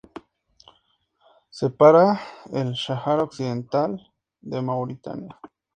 Separa 1.59 2.01
el 2.51 2.75
Sahara 2.75 3.21
Occidental 3.21 3.95
de 4.41 4.59
Mauritania. 4.63 5.39